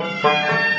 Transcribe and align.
Música 0.00 0.69